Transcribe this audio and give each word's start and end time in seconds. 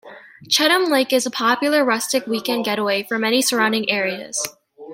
Cheatham 0.49 0.85
Lake 0.85 1.13
is 1.13 1.27
a 1.27 1.29
popular 1.29 1.85
rustic 1.85 2.25
weekend 2.25 2.65
getaway 2.65 3.03
for 3.03 3.19
many 3.19 3.39
surrounding 3.39 3.87
areas. 3.87 4.43